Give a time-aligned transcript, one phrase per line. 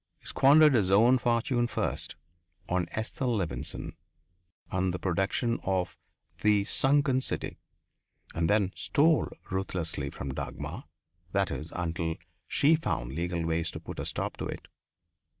[0.17, 2.15] He squandered his own fortune first
[2.67, 3.93] on Esther Levenson
[4.71, 5.95] and the production of
[6.39, 7.59] "The Sunken City"
[8.33, 10.85] and then stole ruthlessly from Dagmar;
[11.33, 12.15] that is, until
[12.47, 14.67] she found legal ways to put a stop to it.